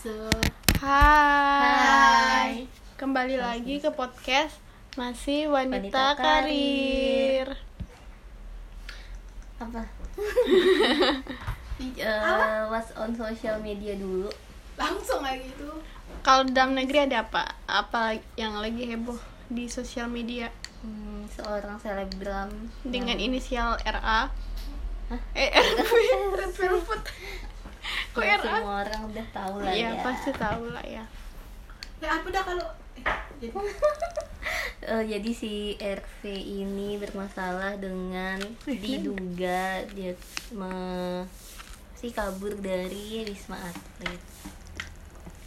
[0.00, 0.12] Se
[0.80, 2.64] Hai.
[2.96, 4.56] Kembali lagi ke podcast
[4.96, 7.48] masih wanita, Wanita karir.
[9.60, 9.84] apa
[11.84, 14.32] Ih, Eh, what's on social media dulu
[14.74, 15.68] langsung kayak gitu.
[16.20, 17.44] Kalau dalam negeri ada apa?
[17.66, 20.48] Apa yang lagi heboh di sosial media
[20.80, 22.48] Hmm, seorang selebgram
[22.80, 24.32] dengan yang- inisial RA?
[25.12, 25.20] Hah?
[25.36, 25.52] Eh,
[26.56, 27.02] Velvet.
[28.10, 28.46] Kok yang RA?
[28.52, 31.04] semua orang udah tahu lah Iya, ya pasti tahu lah ya.
[31.98, 33.06] Ya apa dah kalau eh,
[33.38, 33.54] jadi
[34.80, 40.16] Eh, jadi si RV ini bermasalah dengan diduga dia
[40.50, 40.72] me,
[41.92, 44.16] si kabur dari wisma atlet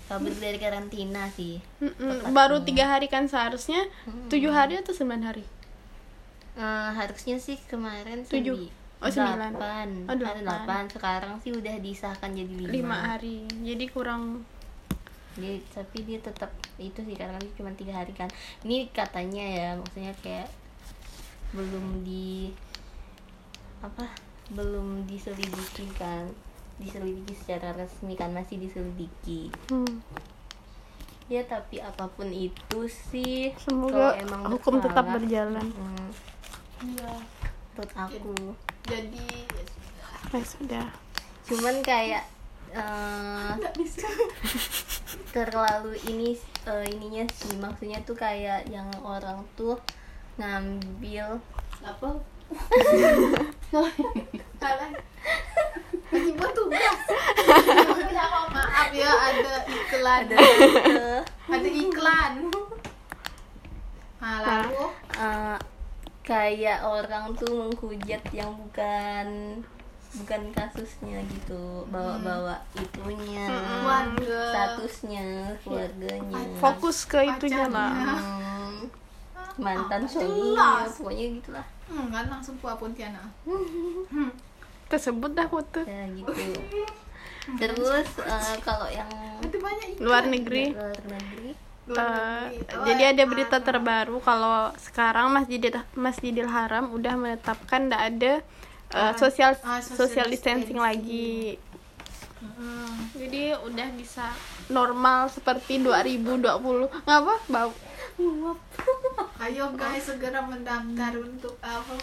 [0.05, 3.90] kabur dari karantina sih Mm-mm, Baru tiga hari kan seharusnya
[4.30, 5.43] tujuh hari atau sembilan hari?
[6.54, 8.70] Eh, harusnya sih kemarin sih Tujuh.
[9.03, 9.52] Oh, sembilan.
[9.52, 9.88] delapan.
[10.02, 10.39] Oh, Ada delapan.
[10.39, 10.84] delapan.
[10.88, 12.71] Sekarang sih udah disahkan jadi lima.
[12.71, 13.43] Lima hari.
[13.59, 14.48] Jadi kurang
[15.34, 18.29] Dia, tapi dia tetap itu sih karena kan cuma tiga hari kan.
[18.62, 20.45] Ini katanya ya, maksudnya kayak
[21.51, 22.54] belum di
[23.82, 24.05] apa?
[24.49, 26.29] Belum diselidiki kan.
[26.77, 29.49] Diselidiki secara resmi kan masih diselidiki.
[29.67, 29.99] hmm,
[31.26, 35.65] Ya tapi apa pun itu sih semoga emang hukum tetap bersalah, berjalan.
[35.65, 36.07] hmm,
[36.85, 37.13] iya.
[37.73, 38.35] menurut aku.
[38.87, 40.12] Jadi ya sudah.
[40.34, 40.87] Ya sudah.
[41.43, 42.23] cuman kayak
[43.76, 44.07] bisa.
[45.35, 46.37] terlalu ini
[46.70, 49.77] eh, ininya sih maksudnya tuh kayak yang orang tuh
[50.37, 51.37] ngambil
[51.84, 52.15] Apa?
[54.61, 54.89] Salah.
[56.13, 56.99] Lagi buat tugas.
[58.54, 60.23] Maaf ya ada iklan.
[60.31, 62.31] ada eh, Ada iklan.
[64.23, 64.84] Nah, lalu
[65.19, 65.57] eh,
[66.24, 69.59] kayak orang tuh menghujat yang bukan
[70.13, 74.40] bukan kasusnya gitu bawa-bawa itunya keluarga.
[74.47, 75.25] statusnya
[75.59, 77.91] keluarganya Fokus ke itunya lah.
[78.16, 78.88] Hmm,
[79.57, 83.28] mantan suaminya pokoknya gitulah Hmm, kan langsung puas Pontianak.
[84.85, 85.84] Tersebut dah foto.
[85.84, 86.31] ya gitu
[87.59, 89.09] terus eh, kalau yang
[89.44, 90.05] Itu banyak iklan.
[90.07, 90.72] Luar negeri.
[90.72, 91.42] luar negeri
[91.83, 93.63] Oh, jadi ada berita ah.
[93.63, 98.33] terbaru kalau sekarang Masjidil Masjidil Haram udah menetapkan tidak ada
[98.95, 100.79] eh, Ah, social ah, distancing distancing.
[100.79, 101.59] lagi.
[102.39, 103.11] Hmm.
[103.19, 104.31] Jadi udah bisa
[104.72, 106.88] normal seperti 2020.
[107.03, 107.35] Ngapa?
[107.51, 107.72] Bau.
[109.43, 111.99] Ayo guys segera mendaftar untuk apa?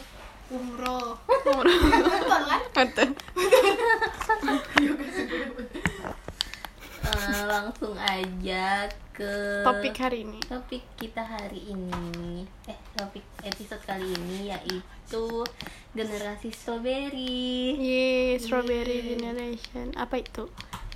[0.50, 1.16] Umroh.
[1.24, 2.60] Betul kan?
[2.76, 3.08] Betul.
[4.76, 5.89] Ayo guys segera mendaftar.
[7.10, 10.38] Eh, langsung aja ke Topik hari ini.
[10.42, 15.42] topik kita hari ini eh topik episode kali ini yaitu
[15.90, 19.90] generasi strawberry Yeay, strawberry generation.
[19.94, 20.46] Apa itu?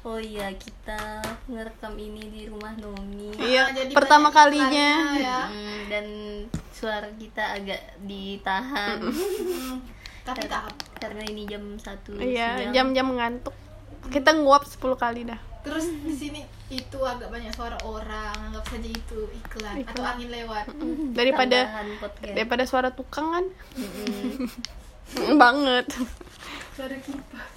[0.05, 5.17] oh iya kita ngerekam ini di rumah Nomi Iya, jadi pertama kalinya.
[5.17, 5.49] ya.
[5.49, 6.07] Hmm, dan
[6.71, 9.01] suara kita agak ditahan
[10.29, 10.85] Tapi tak apa.
[11.01, 13.57] karena ini jam satu Iya, jam-jam ngantuk.
[14.07, 15.41] Kita nguap 10 kali dah.
[15.65, 19.91] Terus di sini itu agak banyak suara orang, anggap saja itu iklan, Iklan.
[19.91, 20.65] atau angin lewat.
[21.11, 22.35] Daripada Tambahan podcast.
[22.37, 23.45] daripada suara tukang kan.
[23.75, 24.45] Mm-mm.
[25.43, 25.87] Banget.
[26.73, 27.53] Suara kipas.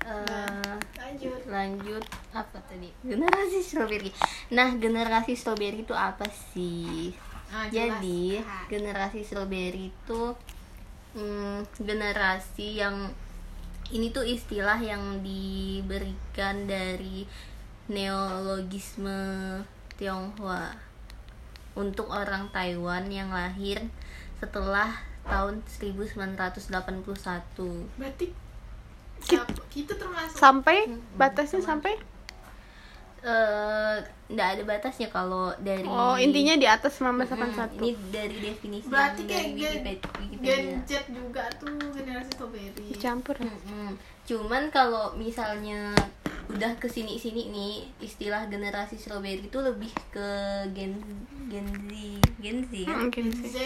[0.00, 1.40] Eh, Lanjut.
[1.46, 2.00] lanjut
[2.32, 4.08] apa tadi generasi strawberry
[4.48, 7.12] nah generasi strawberry itu apa sih
[7.46, 8.64] Ah, jadi Ah.
[8.66, 10.22] generasi strawberry itu
[11.12, 13.12] hmm, generasi yang
[13.90, 17.26] ini tuh istilah yang diberikan dari
[17.90, 19.18] neologisme
[19.98, 20.74] Tionghoa.
[21.74, 23.78] Untuk orang Taiwan yang lahir
[24.42, 24.90] setelah
[25.22, 26.50] tahun 1981
[27.94, 28.26] Berarti
[29.70, 31.94] kita, termasuk Sampai Hmm, batasnya sampai
[33.20, 37.76] eh nggak ada batasnya kalau dari Oh, intinya di atas Hmm, 1981.
[37.78, 39.74] ini dari definisi berarti kayak dari gen,
[40.16, 40.64] Wikipedia, gen.
[40.82, 42.86] Z juga tuh generasi strawberry.
[42.88, 43.36] Dicampur.
[43.36, 43.92] Mm-mm.
[44.22, 45.90] cuman kalau misalnya
[46.48, 50.28] udah ke sini nih istilah generasi strawberry itu lebih ke
[50.70, 50.96] gen
[51.46, 51.92] gen Z
[52.38, 53.44] gen Z kan Mungkin Gen.
[53.44, 53.56] Z.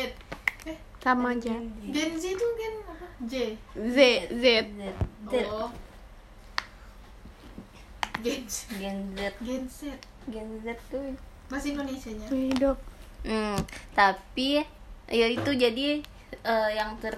[0.64, 1.52] Eh, Sama aja.
[1.84, 3.06] Gen Z itu gen apa?
[3.22, 3.34] J.
[3.76, 3.96] Z
[4.32, 4.44] Z.
[4.66, 4.82] Z
[5.22, 5.68] Z Oh.
[8.24, 8.56] Gen Z.
[8.80, 9.80] gen Z Gen Z.
[10.32, 11.12] gen Z tuh
[11.52, 12.26] Bahasa Indonesia-nya.
[12.32, 12.78] Hidup.
[13.24, 13.60] Hmm,
[13.92, 14.64] tapi
[15.12, 16.00] ya itu jadi
[16.40, 17.12] eh, yang ter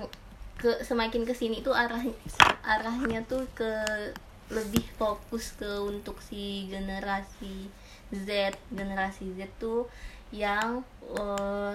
[0.58, 2.02] ke semakin ke sini tuh arah
[2.66, 3.70] arahnya tuh ke
[4.50, 7.70] lebih fokus ke untuk si generasi
[8.10, 9.86] Z generasi Z tuh
[10.34, 10.82] yang
[11.14, 11.74] eh,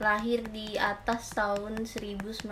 [0.00, 2.48] lahir di atas tahun 1995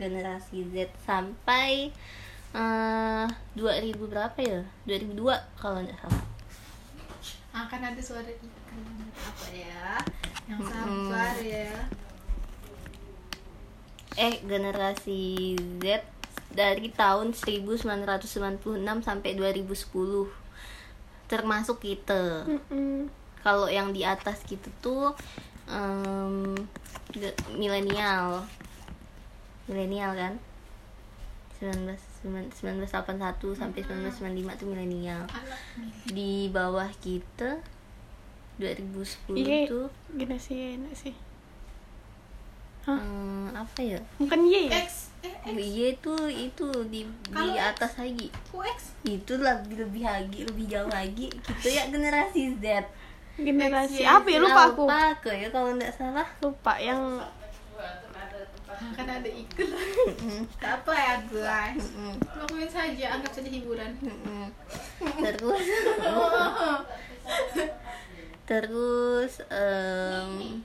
[0.00, 1.92] generasi Z sampai
[2.52, 4.60] eh, 2000 berapa ya?
[4.84, 5.16] 2002
[5.56, 6.24] kalau nggak salah.
[7.50, 8.30] Akan ada suara
[9.20, 9.98] apa ya?
[10.46, 11.70] Yang sabar ya.
[14.16, 16.02] Eh generasi Z
[16.50, 17.86] dari tahun 1996
[19.00, 20.26] sampai 2010
[21.26, 22.42] termasuk kita.
[22.44, 23.06] Mm-mm.
[23.40, 25.14] kalau yang di atas gitu tuh
[27.14, 28.44] ge- milenial.
[29.64, 30.34] Milenial kan
[31.60, 31.92] 19
[32.24, 32.88] 1981
[33.52, 35.22] sampai 1995 tuh milenial.
[36.06, 37.60] Di bawah kita
[38.56, 39.68] 2010 Iya.
[39.68, 41.14] tuh gini sih enak sih.
[42.80, 44.00] Em, apa ya?
[44.16, 45.52] Bukan Y X eh X.
[45.52, 47.68] Iya itu itu di di Kalau X?
[47.70, 48.32] atas lagi.
[48.50, 48.78] X.
[49.04, 51.28] Itu lebih lebih lagi lebih jauh lagi.
[51.28, 52.88] Kita ya generasi Z.
[53.36, 54.38] Generasi X, Y, apa ya?
[54.40, 54.84] Lupa aku.
[54.88, 56.24] Apa ke ya kalau nggak salah?
[56.40, 57.20] Lupa yang
[58.80, 59.88] akan ada iklan
[60.58, 61.84] apa ya guys.
[62.32, 63.92] Lakuin saja anggap saja hiburan.
[64.98, 65.66] Terus.
[68.46, 70.58] Terus em,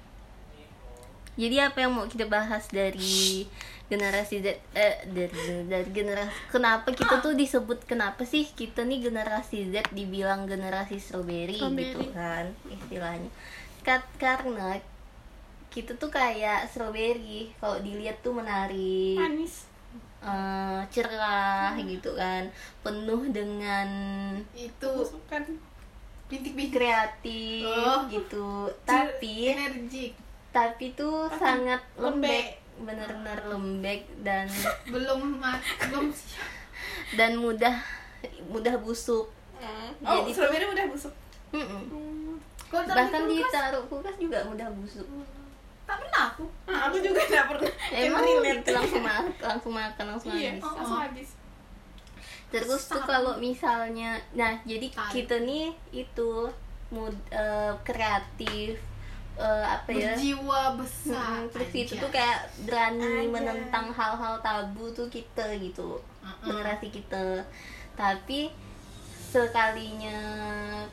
[1.35, 3.45] jadi apa yang mau kita bahas dari
[3.85, 5.29] generasi Z eh dari
[5.69, 11.61] dari generasi kenapa kita tuh disebut kenapa sih kita nih generasi Z dibilang generasi strawberry,
[11.61, 11.93] Strawberry.
[11.93, 13.29] gitu kan istilahnya.
[13.85, 14.81] Kat- karena
[15.75, 17.51] kita tuh kayak strawberry.
[17.53, 19.67] Kalau dilihat tuh menarik manis.
[20.17, 22.47] Eh, cerah gitu kan.
[22.79, 23.87] Penuh dengan
[24.55, 24.93] itu.
[25.27, 25.43] Kan
[26.25, 28.07] bintik-bintik kreatif Oh.
[28.07, 28.65] gitu.
[28.87, 30.15] Tapi energik
[30.49, 32.23] tapi tuh sangat lembek.
[32.23, 32.47] lembek.
[32.77, 34.47] benar-benar lembek dan
[34.91, 35.39] belum
[35.81, 36.05] belum
[37.13, 37.75] dan mudah
[38.47, 39.27] mudah busuk.
[39.59, 41.11] Oh Jadi tuh- strawberry udah busuk.
[42.65, 45.07] Kalau taruh di bahkan kulkas, ditaruh kulkas juga mudah busuk
[45.85, 46.43] tak pernah aku.
[46.65, 47.71] Ah, aku juga nggak pernah.
[47.93, 48.61] Emang relate.
[48.61, 48.69] gitu.
[48.73, 50.63] langsung makan langsung makan langsung iya habis.
[50.65, 51.29] langsung habis.
[52.49, 55.11] Terus tuh kalau misalnya nah jadi Tahu.
[55.13, 56.49] kita nih itu
[56.93, 58.77] mud eh, kreatif
[59.37, 60.13] eh, apa ya?
[60.15, 61.43] Berjiwa besar.
[61.45, 63.29] Mm-mm, terus itu tuh kayak berani Aja.
[63.29, 66.01] menentang hal-hal tabu tuh kita gitu.
[66.25, 66.45] Mm-mm.
[66.49, 67.43] generasi kita.
[67.93, 68.49] Tapi
[69.29, 70.17] sekalinya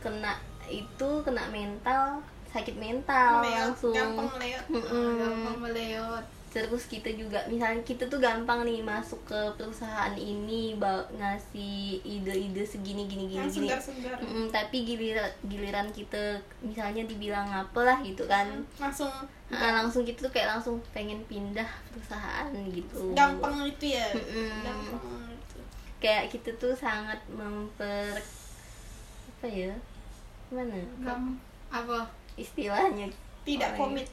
[0.03, 0.35] kena
[0.67, 2.19] itu kena mental
[2.53, 3.95] sakit mental Meleot, langsung.
[3.97, 4.65] Gampang meleot.
[4.69, 5.09] Mm-mm.
[5.19, 6.25] gampang meleot.
[6.53, 10.77] Terus kita juga misalnya kita tuh gampang nih masuk ke perusahaan ini
[11.17, 13.73] ngasih ide-ide segini gini gini yang gini.
[13.73, 14.21] segar-segar.
[14.21, 18.53] Mm-mm, tapi giliran giliran kita misalnya dibilang apa lah gitu kan.
[18.77, 19.09] Langsung.
[19.49, 23.17] Nah, langsung gitu tuh kayak langsung pengen pindah perusahaan gitu.
[23.17, 24.13] Gampang itu ya?
[24.13, 24.53] Mm-mm.
[24.61, 25.59] gampang itu.
[26.05, 28.21] Kayak kita tuh sangat memper
[29.41, 29.73] apa ya?
[30.53, 31.41] Mana Gam
[31.73, 33.09] apa istilahnya.
[33.43, 34.09] Tidak Orang- komit.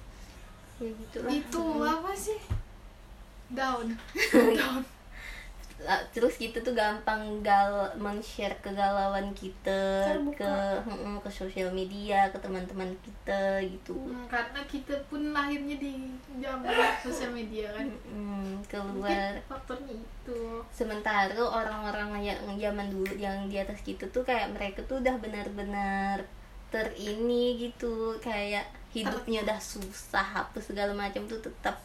[0.79, 1.63] Ya gitu lah itu
[1.93, 2.39] apa sih?
[3.49, 3.97] Down
[4.53, 4.81] down
[5.79, 10.43] Lah, terus kita tuh gampang gal men-share kegalauan kita Terbuka.
[10.83, 13.95] ke mm, ke sosial media ke teman-teman kita gitu.
[13.95, 16.67] Hmm, karena kita pun lahirnya di zaman
[17.07, 17.87] sosial media kan?
[18.11, 19.39] Mm, mungkin keluar.
[19.47, 20.39] faktornya itu.
[20.67, 26.27] Sementara orang-orang yang zaman dulu yang di atas kita tuh kayak mereka tuh udah benar-benar
[26.69, 31.77] terini gitu kayak hidupnya udah susah apa segala macam tuh tetap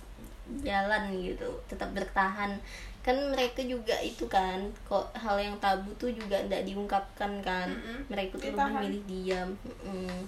[0.65, 2.61] jalan gitu tetap bertahan
[3.05, 8.09] kan mereka juga itu kan kok hal yang tabu tuh juga tidak diungkapkan kan Mm-mm.
[8.09, 8.81] mereka tuh Ditahan.
[8.81, 10.21] lebih milih diam Mm-mm.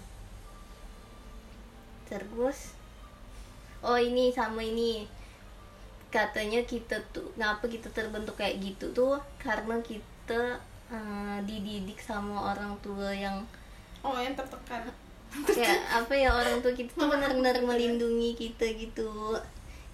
[2.08, 2.76] terus
[3.80, 5.08] oh ini sama ini
[6.12, 10.60] katanya kita tuh ngapa kita terbentuk kayak gitu tuh karena kita
[10.92, 13.44] eh, dididik sama orang tua yang
[14.06, 14.86] oh yang tertekan.
[15.44, 19.34] Kayak apa ya orang tua kita tuh benar-benar melindungi kita gitu.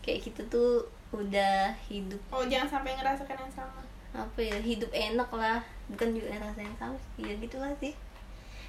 [0.05, 2.21] Kayak kita tuh udah hidup.
[2.29, 3.81] Oh jangan sampai ngerasakan yang sama.
[4.13, 5.59] Apa ya hidup enak lah.
[5.89, 7.25] Bukan juga rasa yang sama sih.
[7.25, 7.97] Ya gitulah sih.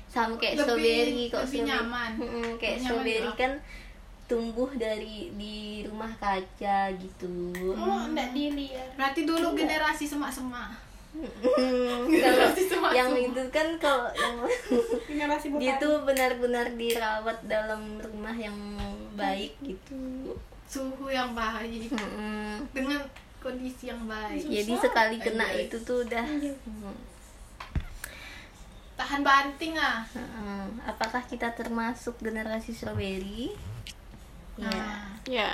[0.07, 2.11] Sama kayak Lebih- strawberry kok lebih strawberry- nyaman.
[2.15, 3.37] Mm-mm, kayak Lebih nyaman strawberry juga.
[3.37, 3.51] kan
[4.23, 7.35] tumbuh dari di rumah kaca gitu.
[7.75, 8.95] Oh enggak dilihat.
[8.95, 10.73] Berarti dulu generasi semak-semak
[11.13, 12.09] Mm,
[12.57, 14.35] semak yang itu kan kalau yang
[15.09, 18.57] generasi dia tuh benar-benar dirawat dalam rumah yang
[19.13, 20.33] baik gitu
[20.65, 22.65] suhu yang baik Mm-mm.
[22.73, 23.05] dengan
[23.37, 24.89] kondisi yang baik jadi Susah.
[24.89, 25.69] sekali kena Guys.
[25.69, 26.53] itu tuh udah Iya.
[26.65, 26.97] Mm.
[28.97, 30.63] tahan banting ah Heeh.
[30.89, 33.53] apakah kita termasuk generasi strawberry
[34.57, 35.49] ya nah, ya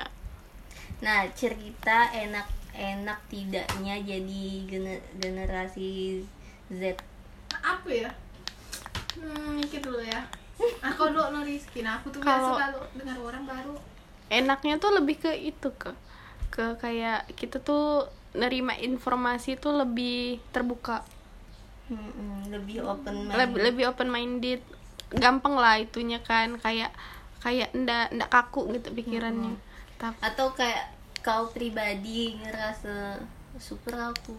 [1.03, 6.21] nah cerita enak enak tidaknya jadi gener- generasi
[6.69, 6.95] Z.
[7.51, 8.09] Apa ya?
[9.15, 10.21] Hmm mikir dulu ya.
[10.83, 11.81] Aku dulu no Rizky.
[11.81, 13.75] Nah aku tuh Kalau- biasa kalau dengar orang baru.
[14.29, 15.89] enaknya tuh lebih ke itu ke
[16.49, 21.01] ke kayak kita tuh nerima informasi tuh lebih terbuka.
[21.89, 24.61] Mm-mm, lebih open mind lebih lebih open minded
[25.09, 26.61] gampang lah itunya kan.
[26.61, 26.93] Kayak
[27.41, 29.57] kayak ndak ndak kaku gitu pikirannya.
[29.97, 33.19] Tapi atau kayak kau pribadi ngerasa
[33.57, 34.35] super aku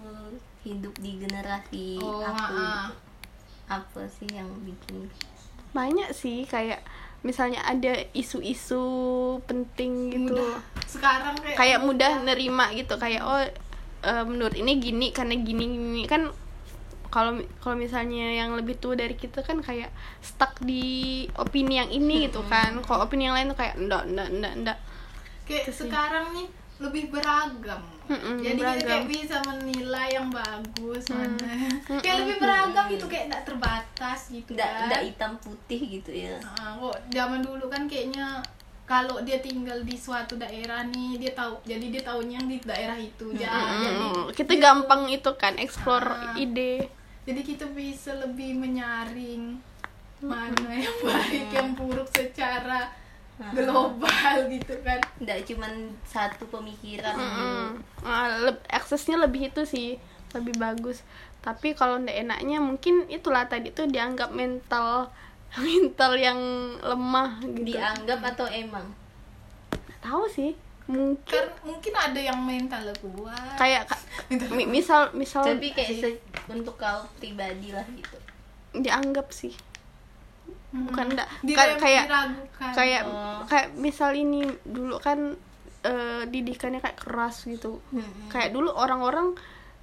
[0.61, 2.33] hidup di generasi Oh, aku?
[2.33, 2.89] ah.
[2.89, 2.95] gitu.
[3.69, 5.07] apa sih yang bikin?
[5.71, 6.83] Banyak sih kayak
[7.23, 8.83] misalnya ada isu-isu
[9.45, 10.35] penting gitu.
[10.35, 10.59] Mudah.
[10.85, 12.13] Sekarang kayak kayak mudah.
[12.21, 13.39] nerima gitu kayak oh
[14.03, 16.27] eh, menurut ini gini karena gini gini kan
[17.11, 22.27] kalau kalau misalnya yang lebih tua dari kita kan kayak stuck di opini yang ini
[22.27, 22.75] gitu kan.
[22.83, 24.79] Kalau opini yang lain tuh kayak enggak enggak enggak enggak
[25.47, 25.79] kayak Itu sih.
[25.87, 26.49] sekarang nih
[26.81, 27.83] lebih beragam.
[28.07, 28.89] Mm-mm, jadi kita beragam.
[28.89, 31.37] kayak bisa menilai yang bagus Hmm.
[31.37, 31.53] mana.
[32.01, 35.05] Kayak lebih beragam gitu kayak tidak terbatas gitu nggak kan.
[35.05, 36.35] hitam putih gitu ya.
[36.43, 38.41] Ah, kok zaman dulu kan kayaknya
[38.83, 42.99] kalau dia tinggal di suatu daerah nih dia tahu jadi dia tahunya yang di daerah
[42.99, 43.47] itu ya
[43.79, 46.35] jadi Mm, kita gampang itu kan explore Ah.
[46.35, 46.91] ide.
[47.23, 49.55] Jadi kita bisa lebih menyaring
[50.19, 52.91] mana yang baik yang buruk secara
[53.50, 55.00] global gitu kan.
[55.18, 55.73] Nggak cuman
[56.04, 57.14] satu pemikiran.
[57.14, 57.64] Mm-mm.
[58.00, 59.97] Ah, leb- aksesnya lebih itu sih
[60.30, 61.00] lebih bagus.
[61.40, 65.09] Tapi kalau ndak enaknya mungkin itulah tadi tuh dianggap mental
[65.59, 66.38] mental yang
[66.78, 67.75] lemah gitu.
[67.75, 68.87] Dianggap atau emang?
[69.73, 70.52] Nggak tahu sih.
[70.90, 73.54] Mungkin kan mungkin ada yang mental kuat.
[73.56, 74.02] Kayak ka-
[74.56, 78.18] mi- misal misal tapi kayak untuk kau pribadi lah gitu.
[78.70, 79.54] Dianggap sih
[80.71, 81.76] bukan enggak kayak
[82.07, 82.28] diragukan
[82.76, 83.42] kayak Oh.
[83.50, 85.35] kayak misal ini dulu kan
[85.83, 88.28] eh, didikannya kayak keras gitu Mm-mm.
[88.28, 89.35] kayak dulu orang-orang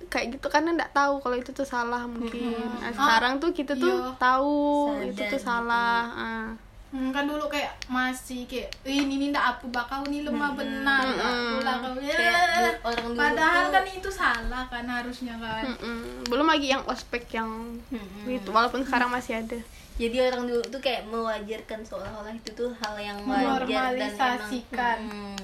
[0.07, 3.97] kayak gitu karena nggak tahu kalau itu tuh salah mungkin nah, sekarang tuh kita tuh
[3.97, 4.13] iya.
[4.21, 4.55] tahu
[4.93, 5.37] Sadar itu tuh gitu.
[5.41, 6.47] salah ah.
[6.87, 11.33] Hmm, kan dulu kayak masih kayak "Ih, ini ndak apa bakal ini lemah benar ndak
[11.53, 15.63] pula kau Kayak ya du- orang dulu padahal tuh- kan itu salah kan harusnya kan
[15.67, 16.23] Mm-mm.
[16.25, 17.51] belum lagi yang ospek yang
[17.85, 18.23] Mm-mm.
[18.25, 19.59] gitu walaupun sekarang masih ada
[19.95, 24.97] jadi orang dulu tuh kayak mewajarkan seolah-olah itu tuh hal yang wajar dan emang Menormalisasikan.
[25.03, 25.37] Mm.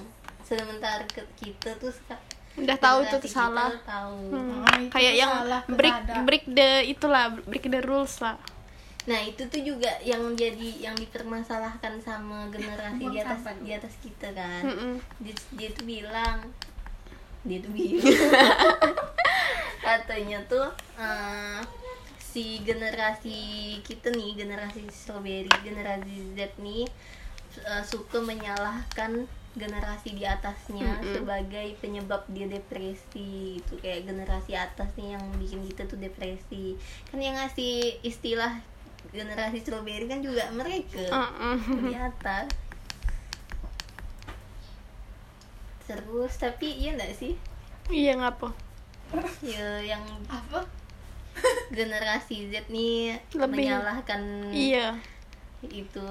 [0.44, 1.92] sementara ke- kita tuh
[2.56, 4.62] udah tahu itu tuh salah tahu Hmm.
[4.62, 6.14] Oh, itu kayak yang salah, break berada.
[6.24, 8.38] break the itulah break the rules lah
[9.04, 14.32] Nah itu tuh juga yang jadi yang dipermasalahkan sama generasi di atas di atas kita
[14.32, 14.64] kan.
[15.20, 16.40] Dia, dia tuh bilang,
[17.44, 18.00] dia tuh bilang,
[19.86, 21.60] katanya tuh eh,
[22.18, 26.88] si generasi kita nih generasi strawberry generasi Z nih
[27.60, 31.14] eh, suka menyalahkan generasi di atasnya Mm-mm.
[31.14, 33.62] sebagai penyebab dia depresi.
[33.62, 36.74] Itu kayak generasi atas nih yang bikin kita tuh depresi.
[37.14, 38.73] Kan yang ngasih istilah
[39.14, 41.06] generasi strawberry kan juga mereka.
[41.06, 41.86] Mm-mm.
[41.86, 42.50] di atas
[45.84, 47.34] terus tapi iya enggak sih?
[47.88, 48.50] Iya ngapa?
[49.40, 50.64] Ya yang apa?
[51.70, 54.94] generasi Z nih Lebih- menyalahkan iya.
[55.64, 56.06] itu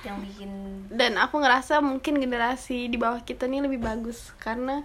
[0.00, 0.50] yang bikin
[0.90, 4.82] dan aku ngerasa mungkin generasi di bawah kita nih lebih bagus karena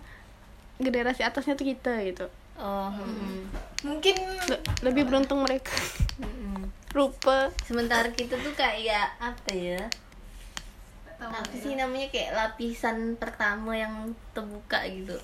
[0.77, 2.27] generasi atasnya tuh kita gitu.
[2.55, 3.41] Oh mm,
[3.83, 5.73] mungkin Le- lebih beruntung mereka.
[6.15, 6.44] Mm, mm.
[6.95, 9.83] Rupa sementara kita tuh kayak apa ya
[11.19, 11.59] apa ya.
[11.59, 13.93] sih namanya kayak lapisan pertama yang
[14.31, 15.19] terbuka gitu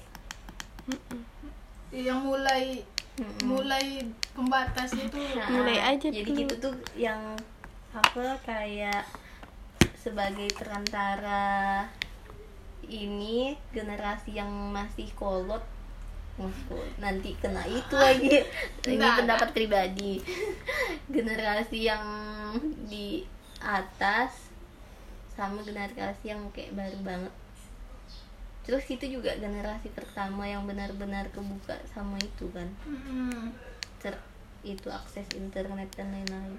[1.91, 2.83] yang mulai
[3.19, 3.43] Mm-mm.
[3.43, 6.39] mulai pembatasnya tuh Nah, Mulai aja jadi dulu.
[6.39, 7.19] kita tuh yang
[7.91, 9.03] apa kayak
[9.93, 11.83] sebagai perantara
[12.81, 15.61] ini generasi yang Masih kolot.
[16.97, 18.41] Nanti kena itu lagi.
[18.93, 20.21] Ini pendapat pribadi.
[21.11, 22.05] Generasi yang
[22.87, 23.25] di
[23.61, 24.51] atas
[25.35, 27.33] sama generasi yang kayak baru banget.
[28.61, 32.69] Terus itu juga generasi pertama yang benar-benar kebuka sama itu kan.
[32.85, 33.49] Mm-mm.
[34.01, 34.17] ter
[34.61, 36.57] itu akses internet dan lain-lain.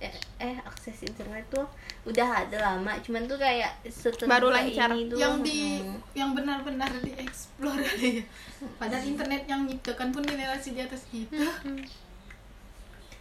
[0.00, 1.66] Eh, eh akses internet tuh
[2.08, 4.88] udah ada lama cuman tuh kayak setelah Baru lancar.
[4.96, 8.24] ini tuh yang di hmm, yang benar-benar dieksplor ya.
[8.82, 11.38] padahal internet yang nyiptakan pun generasi di atas kita.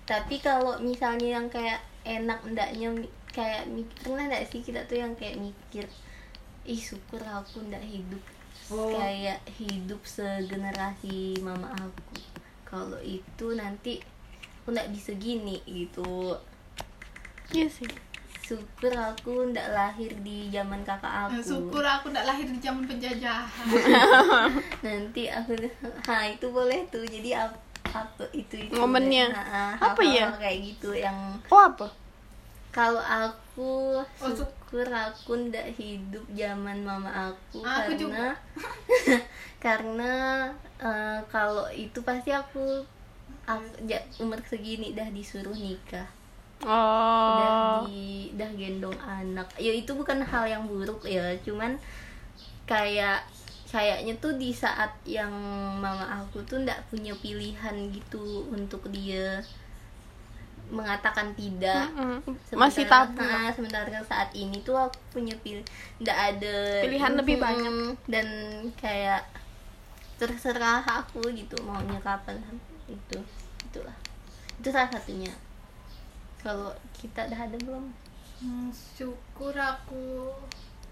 [0.10, 2.90] Tapi kalau misalnya yang kayak enak ndaknya
[3.30, 5.86] kayak mikir pernah nggak sih kita tuh yang kayak mikir
[6.66, 8.22] ih syukur aku ndak hidup
[8.70, 8.94] Oh.
[8.94, 12.22] kayak hidup segenerasi mama aku.
[12.70, 13.98] Kalau itu nanti
[14.62, 16.38] aku ndak bisa gini gitu.
[17.50, 17.90] Iya sih
[18.50, 21.38] syukur aku ndak lahir di zaman kakak aku.
[21.40, 23.66] syukur aku tidak lahir di zaman penjajahan.
[24.86, 25.54] Nanti aku
[26.04, 27.06] ha itu boleh tuh.
[27.06, 27.54] Jadi apa
[27.90, 29.30] apa itu itu Momennya.
[29.30, 29.44] Ha,
[29.78, 30.34] ha, Apa ya?
[30.36, 31.14] kayak gitu yang
[31.46, 31.86] oh apa?
[32.70, 38.34] Kalau aku Oh, syukur aku ndak hidup zaman mama aku Aku karena
[39.60, 40.14] karena
[40.78, 42.86] eh, kalau itu pasti aku
[43.44, 46.06] aku- ja- umur segini dah disuruh nikah
[46.62, 47.36] oh.
[47.36, 47.52] udah
[47.88, 49.48] di dah gendong anak.
[49.56, 51.36] Ya itu bukan hal yang buruk ya.
[51.44, 51.76] Cuman
[52.64, 53.24] kayak
[53.70, 55.30] kayaknya tuh di saat yang
[55.78, 59.40] mama aku tuh ndak punya pilihan gitu untuk dia
[60.70, 61.90] mengatakan tidak.
[61.94, 62.22] Mm-mm.
[62.46, 63.22] Sementara- masih tabu.
[63.22, 65.66] Nah, sementara saat ini tuh aku punya pilih
[65.98, 67.76] ndak ada Pilihan lebih Mm, banyak.
[68.06, 68.28] dan
[68.78, 69.26] kayak
[70.20, 72.38] terserah aku gitu maunya kapan
[72.86, 73.18] itu
[73.66, 73.96] itulah.
[74.62, 75.32] Itu salah satunya
[76.40, 77.86] kalau kita udah ada belum?
[78.40, 80.32] Hmm, syukur aku.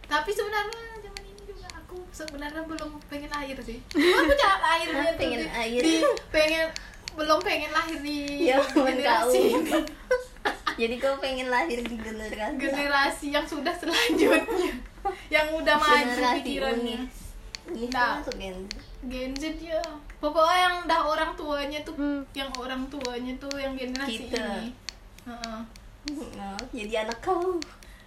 [0.03, 3.79] Tapi sebenarnya zaman ini juga aku sebenarnya belum pengen lahir sih.
[4.19, 5.81] Aku jangan lahirnya tuh Pengen di, lahir.
[5.81, 5.95] di
[6.29, 6.67] pengen
[7.13, 9.49] belum pengen lahir di ya generasi
[10.77, 14.77] jadi kau pengen lahir di generasi generasi yang sudah selanjutnya.
[15.27, 16.99] Yang udah maju generasi pikirannya.
[16.99, 17.01] unik.
[17.67, 18.11] Ini Nggak.
[18.21, 18.73] masuk Gen Z.
[19.03, 19.81] Gen Z ya
[20.17, 22.21] pokoknya yang dah orang tuanya tuh Hmm.
[22.31, 24.39] yang orang tuanya tuh yang generasi Kita.
[24.61, 24.69] ini
[25.27, 25.59] Heeh.
[26.39, 27.59] Nah, jadi anak kau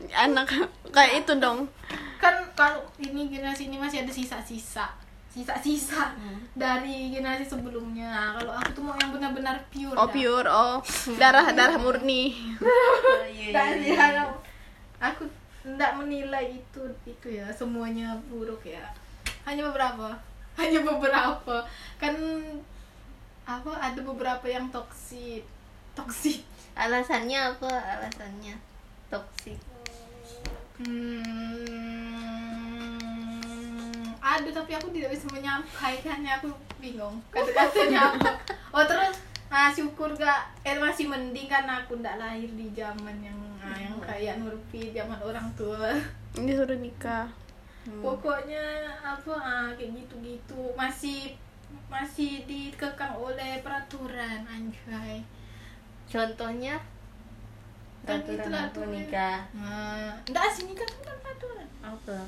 [0.08, 0.48] anak
[0.88, 1.68] kayak itu dong.
[2.16, 4.88] Kan kalau ini generasi ini masih ada sisa-sisa.
[5.30, 6.40] Sisa-sisa Hmm.
[6.56, 8.34] dari generasi sebelumnya.
[8.40, 9.92] Kalau aku tuh mau yang benar-benar pure.
[9.94, 10.12] Oh dah.
[10.16, 10.48] pure.
[10.48, 10.76] Oh
[11.20, 12.32] darah darah murni.
[12.58, 14.00] Oh, iya, iya, dari iya.
[14.00, 14.16] hal
[14.98, 15.28] aku
[15.60, 17.46] tidak menilai itu itu ya.
[17.52, 18.82] Semuanya buruk ya.
[19.44, 20.16] Hanya beberapa.
[20.58, 21.56] Hanya beberapa.
[22.00, 22.16] Kan
[23.44, 25.44] apa ada beberapa yang toksik.
[25.92, 26.48] Toksik
[26.80, 27.72] alasannya apa?
[28.00, 28.56] Alasannya?
[29.12, 29.60] Toksik
[30.80, 31.76] hmm,
[34.20, 36.32] ada tapi aku tidak bisa menyampaikannya.
[36.40, 36.48] Aku
[36.80, 37.20] bingung.
[37.28, 38.30] Kata-katanya apa?
[38.72, 39.20] Oh terus
[39.50, 40.46] ah syukur gak?
[40.64, 45.20] Eh masih mending kan aku ndak lahir di zaman yang ah, yang kayak Nurfi zaman
[45.20, 45.92] orang tua.
[46.32, 47.28] Disuruh nikah.
[47.80, 48.04] Hmm.
[48.04, 48.60] pokoknya
[49.00, 50.72] apa ah, kayak gitu-gitu.
[50.76, 51.34] Masih
[51.90, 55.24] masih dikekang oleh peraturan anjay
[56.10, 56.76] contohnya?
[58.02, 58.90] Kan peraturan itulah aku tuh, ya.
[58.90, 59.38] nikah.
[59.54, 61.68] Nah, enggak sih nikah kan peraturan.
[61.86, 62.18] Apa?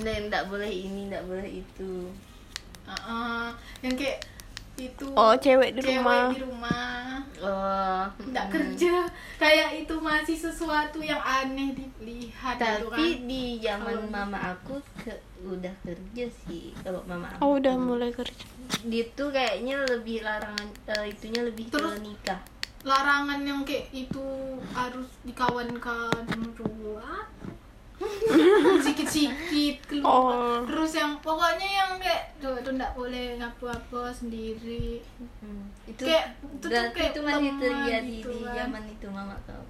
[0.00, 2.08] Nggak, nggak boleh ini nggak boleh itu.
[2.88, 3.46] Ah, ah,
[3.84, 4.24] yang kayak
[4.88, 6.32] itu oh cewek di cewek rumah.
[6.32, 7.04] di rumah.
[7.40, 8.52] Oh nggak mm.
[8.52, 8.94] kerja.
[9.36, 12.96] Kayak itu masih sesuatu yang aneh dilihat gitu kan.
[12.96, 15.12] tapi di zaman Kalau- mama aku ke,
[15.44, 17.40] udah kerja sih kalau mama aku.
[17.44, 18.44] Oh udah mulai kerja.
[18.84, 22.40] Dia tuh kayaknya lebih larangan eh, itunya lebih Terus- ke nikah.
[22.80, 24.24] larangan yang kayak itu
[24.72, 27.28] harus dikawankan dua
[28.80, 30.08] sikit-sikit keluar.
[30.08, 30.58] Oh.
[30.64, 35.04] terus yang pokoknya yang kayak tuh itu nggak boleh ngapu-ngapu sendiri.
[35.38, 38.54] Hmm, itu Kayak- itu tuh kayak itu masih terjadi gitu di kan.
[38.56, 39.64] zaman itu mama kau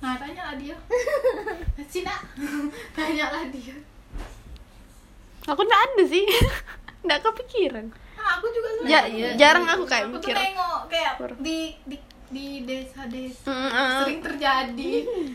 [0.00, 0.72] nah tanya lah dia.
[1.92, 2.16] Cina
[2.90, 3.76] tanya lah dia.
[5.46, 6.24] Aku nggak ada sih.
[7.00, 7.86] Nggak kepikiran.
[8.14, 9.28] Ah, aku juga sering- iya.
[9.34, 10.32] jarang aku kayak aku mikir.
[10.32, 11.32] tuh nengok kayak Kur.
[11.38, 11.96] di di
[12.30, 13.48] di desa-desa.
[13.48, 13.96] Mm, mm.
[13.98, 14.92] sering terjadi.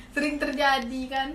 [0.09, 1.29] Sering terjadi kan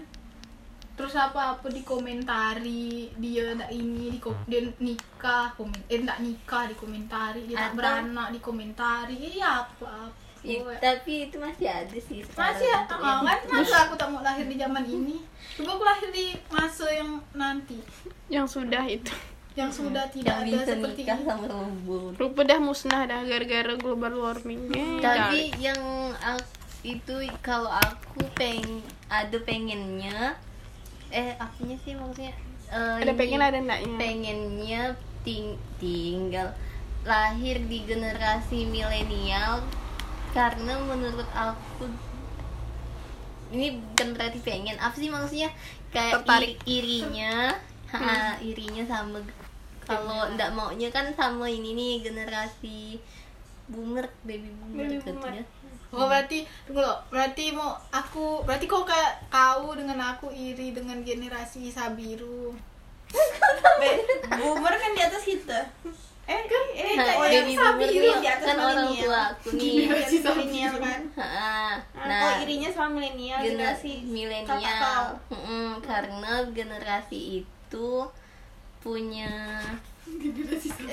[1.01, 7.49] terus apa apa dikomentari dia ndak ini di dia nikah komen eh ndak nikah dikomentari
[7.49, 9.17] dia tak beranak dikomentari.
[9.17, 14.09] Iya apa apa I- tapi itu masih ada sih masih ya kan masa aku tak
[14.09, 15.21] mau lahir di zaman ini.
[15.57, 17.77] Coba aku lahir di masa yang nanti.
[18.29, 19.13] Yang sudah itu.
[19.53, 21.27] Yang sudah tidak yang ada bisa seperti nikah ini.
[21.29, 24.69] sama robot rupa dah musnah dah gara-gara global warming.
[24.73, 25.61] Eh, tapi dah.
[25.61, 25.81] yang
[26.21, 27.13] ak- itu
[27.45, 28.81] kalau aku peng
[29.13, 30.41] ada pengennya
[31.11, 32.33] eh akunya sih maksudnya
[32.71, 34.83] eh, ada ini, pengen ada enggaknya pengennya
[35.21, 36.55] ting- tinggal
[37.03, 39.65] lahir di generasi milenial
[40.31, 41.91] karena menurut aku
[43.51, 45.51] ini bukan berarti pengen apa sih maksudnya
[45.91, 46.55] kayak Tertarik.
[46.63, 47.51] iri- irinya
[47.91, 49.19] ha, irinya sama
[49.83, 53.03] kalau ndak maunya kan sama ini nih generasi
[53.67, 55.33] boomer baby boomer Baby boomer.
[55.35, 55.45] ya.
[55.91, 61.03] Oh berarti tunggu loh, berarti mau aku berarti kau kayak kau dengan aku iri dengan
[61.03, 62.55] generasi Sabiru.
[63.81, 64.07] Be-
[64.39, 65.61] boomer kan di atas kita.
[66.31, 67.91] Eh eh Nah, kayak baby yang boomer Sabiru.
[68.07, 69.73] nih di atas kan orang tua aku nih.
[69.83, 71.01] Generasi milenial kan.
[71.19, 71.27] Ha,
[71.91, 75.19] nah, nah irinya sama milenial generasi milenial.
[75.27, 77.91] Mm-mm, karena generasi itu
[78.79, 79.59] punya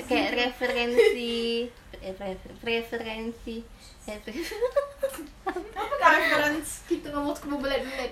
[0.04, 1.66] kayak referensi
[1.98, 3.77] eh, refer- referensi refer-
[4.08, 8.10] Apa reference kita ngomong ke belet-belet.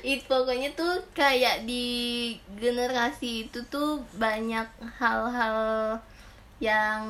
[0.00, 1.86] itu pokoknya tuh kayak di
[2.54, 4.64] generasi itu tuh banyak
[4.96, 5.96] hal-hal
[6.58, 7.02] yang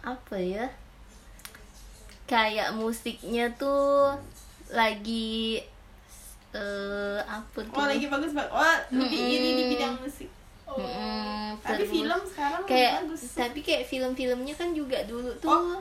[0.00, 0.66] apa ya
[2.24, 4.14] kayak musiknya tuh
[4.70, 5.60] lagi
[6.54, 9.34] eh apa tuh oh lagi bagus banget oh lebih Mm-mm.
[9.34, 10.30] iri di bidang musik
[10.64, 10.80] Oh.
[10.80, 13.36] Mm-mm, Tapi terus film sekarang kayak bagus.
[13.36, 15.76] tapi kayak film-filmnya kan juga dulu tuh Oh.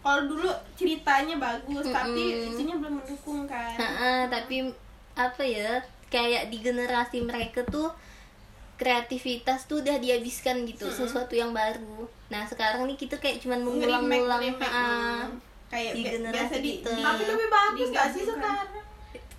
[0.00, 1.96] Kalau dulu ceritanya bagus, Mm-mm.
[1.96, 3.76] tapi itunya belum mendukung kan.
[3.76, 4.72] Ha-ha, tapi
[5.12, 5.76] apa ya
[6.08, 7.92] kayak di generasi mereka tuh
[8.80, 14.40] kreativitas tuh udah dihabiskan gitu sesuatu yang baru nah sekarang nih kita kayak cuman mengulang-ulang
[14.56, 15.28] mm.
[15.68, 16.90] kayak di generasi biasa di, kita.
[16.96, 18.68] di- Tapi lebih bagus gak sih sekarang?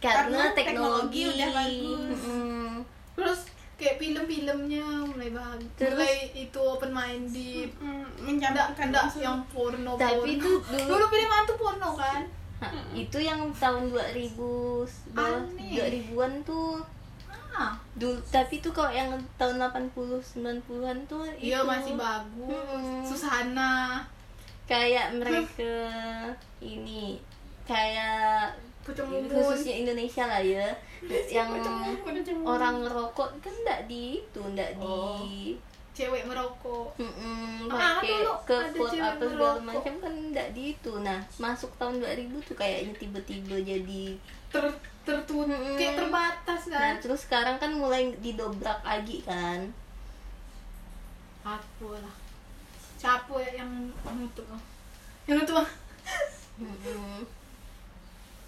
[0.02, 2.22] karena, Karena teknologi, teknologi udah bagus.
[2.22, 2.70] Mm-mm.
[3.18, 3.40] Terus
[3.82, 5.72] kayak film-filmnya mulai bagus.
[5.76, 7.70] Terus- Mulai itu open minded.
[7.76, 9.20] Mm, Enggak, mencampurkan enggak unsur.
[9.20, 10.38] yang porno Tapi porno.
[10.40, 12.22] tuh dulu- dulu film tuh porno kan?
[12.62, 15.74] Ha, itu yang tahun 2000 bawah Aneh.
[15.74, 16.78] 2000-an tuh
[17.52, 19.92] Ah, dulu tapi tuh kalau yang tahun 80
[20.24, 22.48] 90-an tuh iya itu masih bagus.
[22.48, 23.04] Mm-mm.
[23.04, 24.00] Susana,
[24.64, 25.74] kayak mereka
[26.62, 27.20] ini
[27.62, 29.30] kayak Mumun.
[29.30, 30.68] khususnya Indonesia lah ya
[31.38, 31.50] yang
[32.42, 35.22] orang ngerokok kan enggak di itu enggak Oh.
[35.22, 35.54] di
[35.92, 36.96] cewek merokok.
[37.68, 38.56] Ah, pakai ke
[38.98, 44.04] apa segala macam kan enggak di itu nah masuk tahun 2000 tuh kayaknya tiba-tiba jadi
[44.50, 44.66] Ter
[45.76, 46.96] kayak terbatas nah kan.
[46.98, 49.68] terus sekarang kan mulai didobrak lagi kan
[51.42, 52.16] Aku lah.
[52.96, 54.46] Siapa ya yang nutup?
[55.26, 55.66] Yang nutup?
[56.62, 57.26] Mm-mm.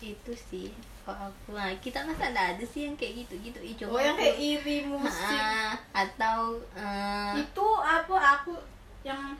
[0.04, 0.68] Itu sih
[1.04, 1.56] kalau aku.
[1.56, 3.60] Nah kita masa enggak ada sih yang kayak gitu-gitu.
[3.60, 5.40] Ih, coba Oh yang kayak iri musik.
[5.40, 8.54] Ah, atau eh, itu apa aku
[9.04, 9.36] yang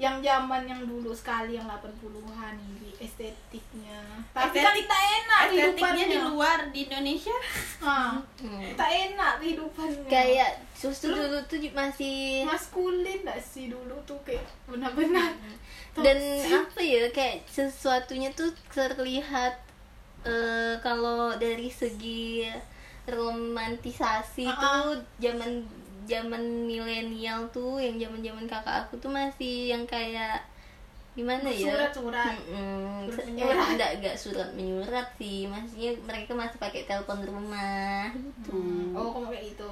[0.00, 4.00] yang zaman yang dulu sekali yang 80-an ini estetiknya.
[4.32, 7.36] Tapi kan Estetik- tak enak estetiknya di luar di Indonesia.
[7.82, 8.72] Ah, hmm.
[8.74, 15.30] tak enak kehidupannya kayak susu dulu tuh masih maskulin gak sih dulu tuh kayak benar-benar
[15.94, 19.54] dan apa ya kayak sesuatunya tuh terlihat
[20.24, 22.46] eh, kalau dari segi
[23.04, 24.56] romantisasi Ah,
[24.86, 25.62] tuh zaman
[26.04, 30.42] zaman milenial tuh yang zaman zaman kakak aku tuh masih yang kayak
[31.12, 31.68] gimana ya?
[31.92, 32.32] Surat-surat.
[33.04, 33.68] Surat Eh, menyurat.
[33.70, 35.44] enggak enggak surat menyurat sih.
[35.44, 38.56] Maksudnya mereka masih pakai telepon rumah gitu.
[38.96, 39.70] Oh kamu kayak gitu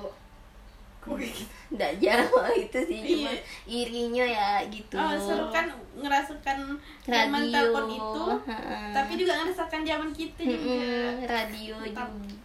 [1.10, 3.32] kamu kayak gitu enggak jauh itu sih cuma Iya.
[3.66, 6.58] irinya ya gitu oh, seru kan ngerasakan
[7.02, 8.94] zaman telepon itu ha-ha.
[8.94, 10.78] tapi juga ngerasakan zaman kita juga
[11.26, 12.04] radio juga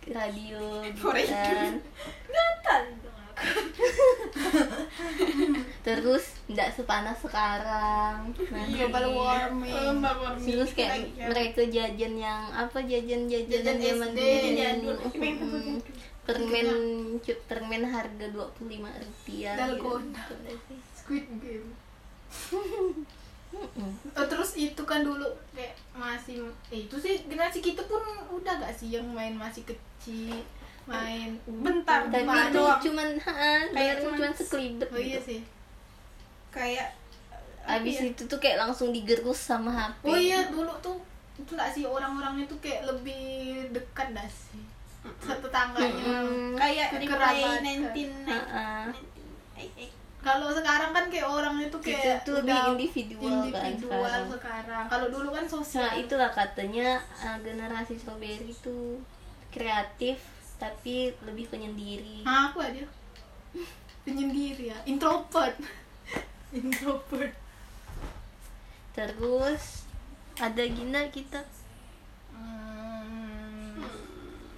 [0.09, 1.73] radio gitu kan.
[2.27, 2.83] gatal
[5.85, 10.47] terus enggak sepanas sekarang nah, global warming Global warming.
[10.47, 11.25] terus kayak Lagi ya.
[11.27, 14.97] mereka jajan yang apa jajan Jajan zaman SD, dulu jadul.
[16.25, 16.67] Permen
[17.17, 20.25] cu- permen harga dua puluh lima rupiah Dalgona.
[20.25, 20.73] gitu.
[20.91, 21.69] Squid Game.
[24.11, 28.73] Oh, terus itu kan dulu kayak masih eh, itu sih generasi kita pun udah gak
[28.73, 30.35] sih yang main masih kecil
[30.83, 32.79] main Bentar, tapi Main itu doang.
[32.79, 35.27] cuman ha, Kayak kayak cuman- cuman sekelibet oh iya gitu.
[35.29, 35.41] sih
[36.51, 36.87] kayak
[37.65, 38.11] Abis iya.
[38.11, 40.03] itu tuh kayak langsung digerus sama HP.
[40.05, 40.99] oh iya dulu tuh
[41.35, 43.23] itu gak sih orang-orangnya tuh kayak lebih
[43.71, 44.61] dekat gak sih
[45.17, 46.05] satu tangganya.
[46.21, 46.53] Mm-mm.
[46.55, 47.41] kayak replay
[47.93, 48.89] 19 Ha-ha.
[49.55, 49.89] eh, eh,
[50.19, 54.25] kalau sekarang kan kayak orangnya tuh kayak Itu tuh lebih udah individual kan individual sekarang.
[54.31, 54.85] sekarang.
[54.87, 55.83] Kalau dulu kan sosial.
[55.83, 56.89] Nah itulah katanya
[57.19, 58.97] uh, generasi strawberry itu
[59.49, 60.17] kreatif
[60.55, 62.21] tapi lebih penyendiri.
[62.21, 62.81] nah, aku aja.
[64.01, 64.77] Penyendiri ya.
[64.83, 65.55] Introvert.
[66.55, 67.33] Introvert.
[68.91, 69.85] Terus
[70.35, 71.45] ada gina kita
[72.31, 73.79] Hmm.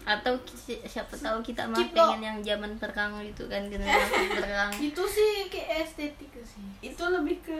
[0.08, 0.32] Atau
[0.88, 4.72] siapa tahu kita mah pengen yang zaman perang gitu kan generasi perang.
[4.74, 7.60] itu sih kayak estetik sih itu lebih ke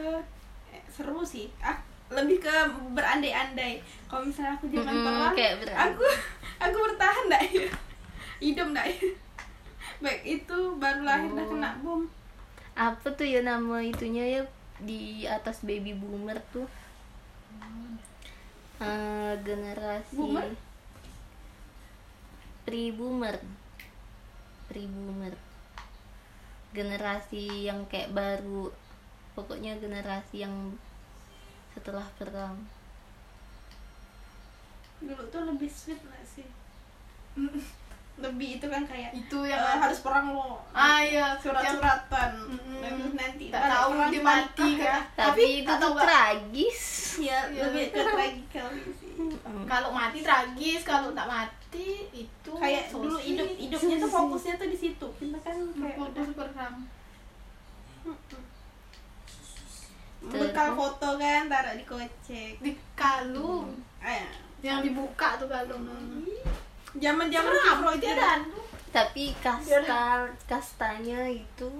[0.68, 1.76] eh, seru sih ah
[2.08, 2.48] lebih ke
[2.90, 3.76] berandai-andai
[4.08, 5.84] kalau misalnya aku zaman Mm-mm, perang kayak berandai.
[5.86, 6.04] aku
[6.58, 7.68] aku bertahan nggak ya
[8.40, 9.00] hidup nggak ya
[9.98, 11.50] baik itu baru lahir dah Oh.
[11.50, 12.02] kena bom
[12.72, 14.42] Apa tuh ya nama itunya ya
[14.78, 16.64] di atas baby boomer tuh?
[18.78, 20.46] Eh, generasi Boomer?
[22.68, 23.40] Pre-boomer.
[24.68, 25.32] Pre-boomer.
[26.70, 28.68] Generasi yang kayak baru.
[29.32, 30.76] Pokoknya generasi yang
[31.72, 32.60] setelah perang.
[35.00, 36.44] Dulu tuh lebih sweet nggak sih?
[38.18, 40.58] Lebih itu kan kayak itu yang harus perang lo.
[40.74, 42.34] Ah iya surat-suratan.
[42.82, 46.82] Dan nanti tak tahu dia mati ke- kan tapi, itu tuh tragis.
[47.22, 47.70] Ya Iya.
[47.70, 49.14] lebih ke tragikal sih.
[49.64, 51.57] Kalau mati tragis kalau tak mati
[52.16, 55.06] itu kayak so dulu hidup hidupnya tuh fokusnya tuh di situ.
[55.20, 56.76] Kita kan kayak fokus perang
[60.18, 63.78] bekal foto kan taruh di kocek di kalung.
[64.02, 64.26] Eh,
[64.64, 65.86] yang dibuka tuh kalung.
[66.98, 68.40] Zaman zaman Seram, Pro dia aja dan
[68.88, 71.70] tapi kasta kastanya itu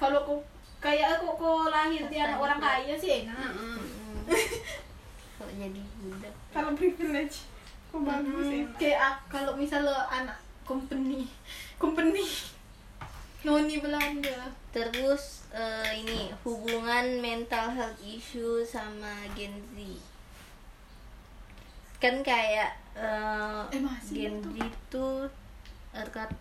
[0.00, 0.40] kalau kok
[0.80, 3.52] kayak kok kok lahir di anak orang kaya sih enak.
[3.54, 3.84] Mm.
[5.34, 6.34] Kok jadi budak?
[6.54, 7.44] Kalau privilege
[7.94, 10.34] kok bagus ya kayak ah, kalau misalnya anak
[10.66, 11.30] company
[11.78, 12.26] company.
[13.44, 14.48] Noni Belanda.
[14.72, 20.00] Terus eh, ini hubungan mental health issue sama Gen Z.
[22.00, 25.06] Kan kayak eh, Eh, masih Gen Z itu
[25.94, 26.32] erat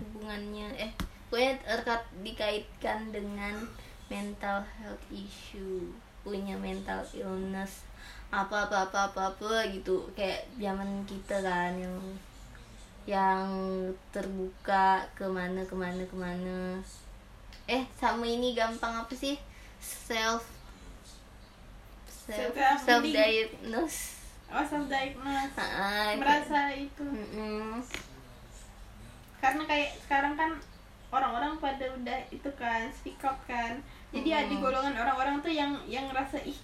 [0.00, 0.90] hubungannya eh
[1.30, 3.54] pokoknya erat dikaitkan dengan
[4.10, 5.94] mental health issue
[6.26, 7.86] punya mental illness
[8.30, 10.06] apa apa apa apa apa gitu.
[10.14, 11.96] Kayak zaman kita kan yang
[13.04, 13.42] yang
[14.10, 16.78] terbuka ke mana ke mana ke mana.
[17.66, 19.34] Eh sama ini gampang apa sih?
[19.80, 20.44] Self
[22.06, 27.02] self Self- self diagnose oh self diagnose Ah, merasa itu.
[27.02, 27.82] Mm-mm.
[29.40, 30.52] karena kayak sekarang kan
[31.08, 33.80] orang-orang pada udah itu kan speak up kan.
[34.12, 34.60] Jadi ada Hmm.
[34.60, 36.54] golongan orang-orang tuh yang yang ngerasa ih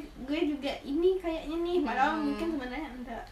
[0.00, 2.24] gue, juga ini kayaknya nih padahal Hmm.
[2.32, 3.24] mungkin sebenarnya enggak.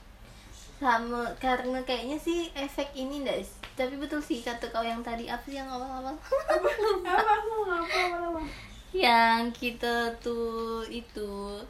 [0.81, 3.41] Sama karena kayaknya sih efek ini enggak
[3.79, 6.13] tapi betul sih kata kau yang tadi apa sih yang awal-awal?
[6.13, 6.69] Apa?
[7.41, 8.45] Aku apa
[8.91, 11.63] yang kita tuh itu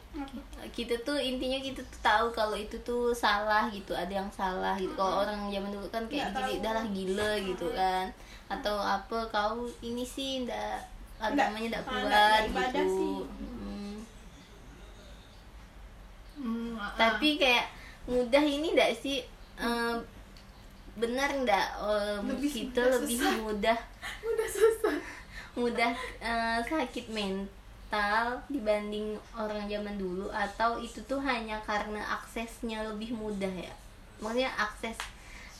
[0.73, 4.97] kita tuh intinya kita tuh tahu kalau itu tuh salah gitu ada yang salah gitu.
[4.97, 8.09] Kalau orang zaman dulu kan kayak gini dah lah gila gitu kan.
[8.49, 10.81] Atau apa kau ini sih ndak
[11.21, 12.89] agamanya ndak kuat gitu.
[12.89, 13.17] sih.
[13.21, 13.80] Mm.
[16.41, 16.91] Hmm, ah, ah.
[16.97, 17.69] tapi kayak
[18.09, 19.21] mudah ini ndak sih?
[19.61, 19.95] Eh,
[20.97, 23.33] benar ndak eh, Lebih kita mudah lebih susah.
[23.45, 23.77] mudah.
[24.33, 24.95] Udah susah.
[25.53, 33.13] Mudah eh, sakit mental dibanding orang zaman dulu atau itu tuh hanya karena aksesnya lebih
[33.13, 33.73] mudah ya?
[34.19, 34.97] Maksudnya akses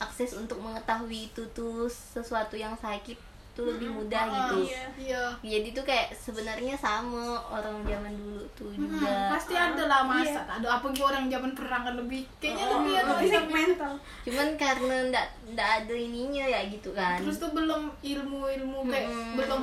[0.02, 3.14] akses untuk mengetahui itu tuh sesuatu yang sakit
[3.52, 4.64] tuh lebih mudah Ah, gitu.
[4.64, 4.82] iya.
[4.96, 5.22] iya.
[5.40, 9.28] Jadi tuh kayak sebenarnya sama orang zaman dulu tuh Hmm, juga.
[9.28, 10.40] Pasti ada lah masa.
[10.40, 10.56] Iya.
[10.56, 12.24] ada apa gitu orang zaman perang kan lebih?
[12.38, 13.92] Kayaknya Oh, lebih lebih segmental.
[14.22, 17.20] Cuman karena ndak ndak ada ininya ya gitu kan.
[17.20, 19.36] Terus tuh belum ilmu-ilmu kayak Hmm.
[19.36, 19.62] belum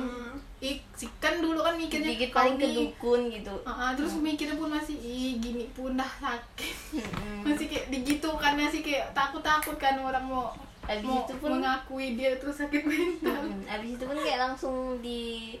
[0.60, 3.54] ik sih kan dulu kan mikirnya dikit paling ke dukun gitu.
[3.64, 6.74] Ah, ah, terus mikirnya pun masih ih gini pun dah sakit.
[6.94, 7.40] Mm-mm.
[7.48, 11.52] masih kayak digitu kan masih kayak takut takut kan orang mau Habis mau itu pun-
[11.58, 13.42] mengakui dia terus sakit mental.
[13.66, 15.54] Abis itu kan kayak langsung di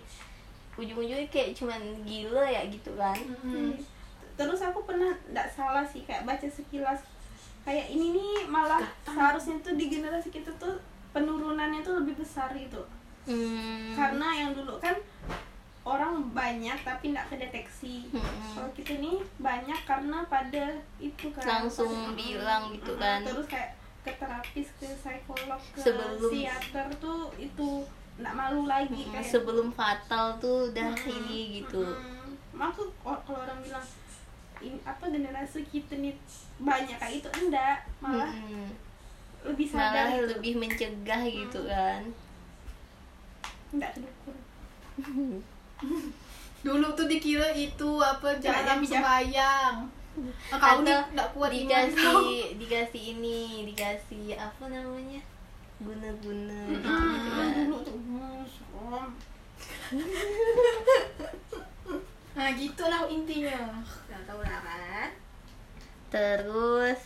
[0.74, 3.16] ujung-ujungnya kayak cuman gila ya gitu kan.
[3.44, 3.74] Hmm.
[4.32, 7.04] terus aku pernah nggak salah sih kayak baca sekilas
[7.60, 10.80] kayak ini nih malah seharusnya tuh di generasi kita tuh
[11.12, 12.80] penurunannya tuh lebih besar gitu.
[13.28, 13.92] Hmm.
[13.92, 14.96] karena yang dulu kan
[15.84, 18.08] orang banyak tapi nggak kedeteksi.
[18.08, 18.52] Mm-mm.
[18.56, 21.44] kalau kita nih banyak karena pada itu kan.
[21.44, 23.20] Langsung bilang gitu kan.
[23.20, 27.68] terus kayak ke terapis ke psikolog ke Sebelum- psikiater tuh itu
[28.16, 31.16] nggak malu lagi Mm, kayak sebelum fatal tuh udah Mm-mm.
[31.18, 32.28] ini gitu Mm-mm.
[32.52, 33.86] Maksud kalau orang bilang
[34.58, 36.12] ini apa generasi kita nih
[36.58, 38.68] banyak kayak itu enggak malah Mm-mm.
[39.42, 40.28] lebih sadar malah gitu.
[40.30, 42.02] lebih mencegah gitu kan
[43.70, 44.36] enggak kedukun
[46.60, 48.84] dulu tuh dikira itu apa bijak.
[48.84, 49.76] sembayang
[50.50, 51.56] kau nih atau nggak kuat kau.
[51.56, 52.28] dikasih
[52.60, 53.38] dikasih ini
[53.72, 55.20] dikasih apa namanya?
[55.80, 57.48] Guna-guna gitu, gitu kan.
[57.56, 59.08] dulu tuh hmm,
[62.36, 63.58] nah gitulah intinya.
[64.08, 65.10] Nggak tahu lah kan
[66.10, 66.98] Terus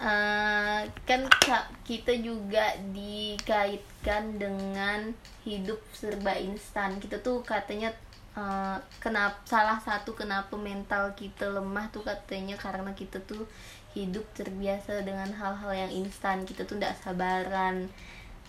[0.00, 5.12] eh, kan ka- kita juga dikaitkan dengan
[5.44, 6.96] hidup serba instan.
[7.02, 7.92] Kita tuh katanya
[8.36, 13.48] eh, kenapa salah satu kenapa mental kita lemah tuh katanya karena kita tuh
[13.96, 16.46] hidup terbiasa dengan hal-hal yang instan.
[16.46, 17.90] Kita tuh tidak sabaran.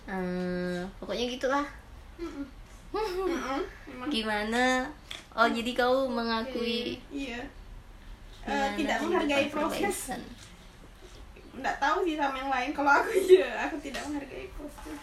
[0.06, 1.65] Eh, pokoknya gitulah.
[4.13, 4.86] Gimana?
[5.32, 7.39] Oh, jadi kau mengakui iya
[8.41, 9.98] gimana tidak menghargai proses
[11.52, 14.98] nggak tahu sih sama yang lain kalau aku iya aku tidak menghargai proses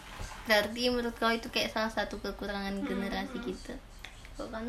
[0.49, 3.77] Berarti menurut kau itu kayak salah satu kekurangan generasi kita.
[4.39, 4.63] Kok kan?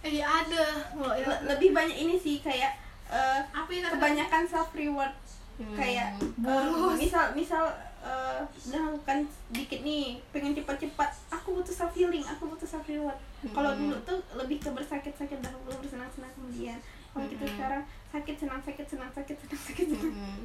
[0.00, 0.64] eh ada
[1.12, 1.26] ya.
[1.26, 2.72] Le- lebih banyak ini sih kayak
[3.06, 5.12] eh, apa yang kata- kebanyakan self reward
[5.56, 5.72] Hmm.
[5.72, 6.96] kayak eh, Boros.
[6.96, 7.64] misal misal
[7.98, 13.16] eh, udah lakukan dikit nih pengen cepat-cepat aku butuh self healing aku butuh self reward
[13.50, 13.80] kalau Hmm.
[13.82, 16.76] dulu tuh lebih ke bersakit-sakit dahulu bersenang-senang kemudian
[17.10, 17.52] kalau kita Hmm.
[17.52, 20.12] sekarang sakit senang sakit senang sakit senang sakit senang.
[20.12, 20.40] Mm-mm.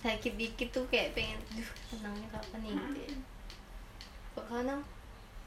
[0.00, 3.16] sakit dikit tuh kayak pengen duh tenangnya kapan nih gitu ya.
[4.32, 4.82] Kok kau Nang?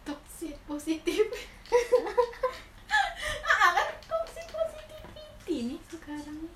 [0.07, 1.27] Toxic positif
[3.51, 3.87] ah kan?
[4.07, 6.47] Toxic positivity nih sekarang.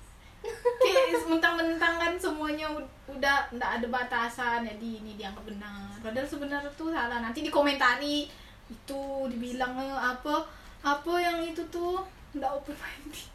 [0.80, 4.64] Kayak mentang-mentang kan semuanya ud- udah nggak ada batasan.
[4.64, 5.92] Jadi ini dianggap benar.
[6.00, 7.20] Padahal sebenarnya tuh salah.
[7.20, 8.32] Nanti dikomentari.
[8.72, 10.48] Itu dibilang eh, apa
[10.80, 12.00] apa yang itu tuh?
[12.32, 13.28] Nggak open minded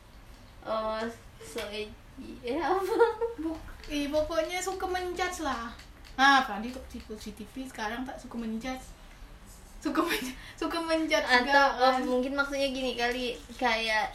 [0.67, 0.99] oh
[1.39, 2.97] so ya apa?
[3.39, 3.55] Buk,
[3.87, 5.71] eh, pokoknya suka menjudge lah.
[6.17, 8.96] Ah kok si positif sekarang tak suka menjudge
[9.77, 12.01] suka menjudge suka menjudge atau juga, kan.
[12.03, 14.09] mungkin maksudnya gini kali kayak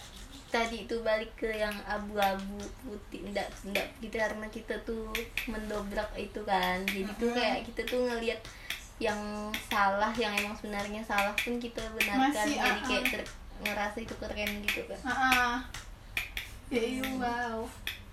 [0.53, 5.09] tadi itu balik ke yang abu-abu putih enggak enggak gitu karena kita tuh
[5.49, 8.37] mendobrak itu kan jadi tuh kayak kita tuh ngelihat
[9.01, 9.19] yang
[9.73, 13.11] salah yang emang sebenarnya salah pun kita benarkan Masih, jadi ah, kayak ah.
[13.17, 15.55] ter- ngerasa itu keren gitu kan Ah, ah.
[16.69, 17.65] ya iya wow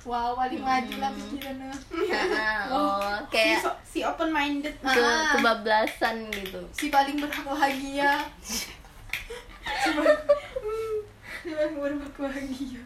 [0.01, 1.71] wow paling maju lah pikirannya
[2.33, 5.35] Ah, oh kayak si, si open minded ke Ah.
[5.35, 6.59] kebablasan gitu.
[6.71, 10.19] Si paling berhak bahagia si paling,
[10.55, 10.95] Hmm,
[11.37, 12.81] si paling berhak bahagia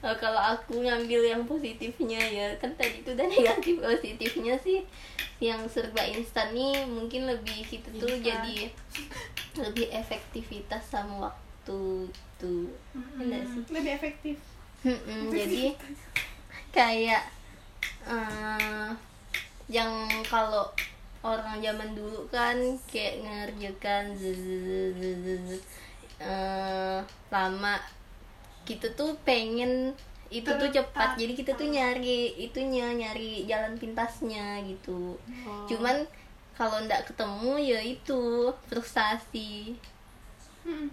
[0.00, 4.80] Oh, kalau aku ngambil yang positifnya ya kan tadi itu udah negatif positifnya sih.
[5.38, 8.24] Yang serba instan nih mungkin lebih kita tuh Instan.
[8.24, 8.72] jadi
[9.60, 12.72] lebih efektivitas sama waktu tuh.
[12.96, 13.60] Enggak sih.
[13.68, 14.36] Lebih efektif.
[14.80, 15.76] Mm-mm, jadi
[16.70, 17.24] kayak
[18.06, 18.90] eh,
[19.70, 19.90] yang
[20.26, 20.66] kalau
[21.20, 22.56] orang zaman dulu kan
[22.88, 24.04] kayak ngerjakan
[26.20, 26.98] eh,
[27.30, 27.76] lama.
[28.64, 29.94] Kita tuh pengen
[30.30, 31.18] itu tuh cepat.
[31.18, 35.18] jadi kita tuh nyari itunya nyari jalan pintasnya gitu.
[35.66, 36.06] Cuman
[36.54, 39.74] kalau ndak ketemu ya itu frustasi.
[40.62, 40.86] Hmm,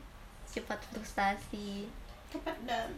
[0.50, 1.86] cepat frustasi.
[2.34, 2.90] Cepat dan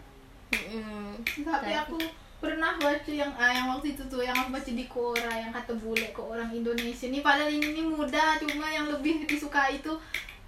[0.49, 1.21] Mm-mm.
[1.45, 1.97] tapi aku
[2.39, 5.75] pernah baca yang ah, yang waktu itu tuh yang aku baca di Quora yang kata
[5.75, 9.91] bule ke orang Indonesia ini padahal ini, ini mudah cuma yang lebih disukai itu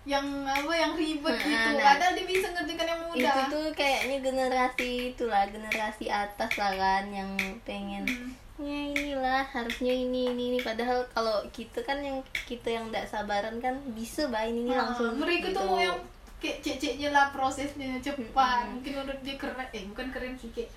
[0.01, 1.85] yang apa yang ribet Nah, gitu nah.
[1.93, 7.03] padahal dia bisa ngerjakan yang mudah itu tuh kayaknya generasi itulah generasi atas lah kan
[7.07, 7.29] yang
[7.61, 8.07] pengen
[8.51, 8.93] Hmm.
[8.93, 13.57] ya inilah harusnya ini ini ini padahal kalau kita kan yang kita yang tidak sabaran
[13.57, 15.65] kan bisa bah ini, ini Ah, langsung mereka tuh gitu.
[15.65, 15.97] mau yang
[16.37, 18.29] kayak cek-ceknya lah prosesnya cepat
[18.63, 18.71] Mm-mm.
[18.77, 20.69] mungkin menurut dia keren eh bukan keren sih kayak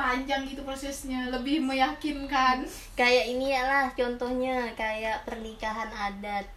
[0.00, 2.64] panjang gitu prosesnya lebih meyakinkan.
[2.96, 6.48] Kayak ini ya lah contohnya kayak pernikahan adat.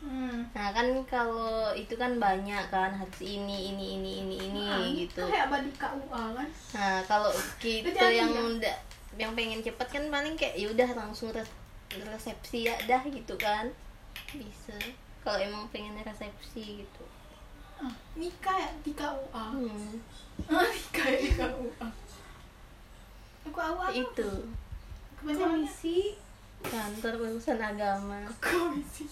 [0.00, 0.48] Hmm.
[0.56, 5.20] nah kan kalau itu kan banyak kan harus ini ini ini ini ini Ah, gitu.
[5.28, 6.48] kayak badi KUA kan.
[6.72, 7.28] Nah kalau
[7.60, 8.72] kita Jadi yang ya?
[9.20, 11.52] yang pengen cepet kan paling kayak ya udah langsung res-
[11.92, 13.68] resepsi ya dah gitu kan.
[14.32, 14.72] Bisa.
[15.20, 17.04] Kalau emang pengen resepsi gitu.
[17.76, 18.72] Ah, nikah ya?
[18.80, 19.92] Di KUA hmm,
[20.48, 21.88] ah, nikah ya di KUA
[23.50, 24.30] aku awal itu.
[25.18, 26.14] Komisi.
[26.62, 28.22] Kantor urusan agama.
[28.38, 29.10] Komisi.